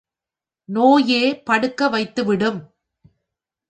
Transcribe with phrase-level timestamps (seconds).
[0.69, 2.59] நோயே படுக்க வைத்துவிடும்.